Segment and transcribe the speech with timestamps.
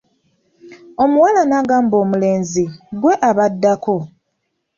[1.03, 2.63] Omuwala n'agamba omulenzi,
[3.01, 3.95] gwe ab'addako.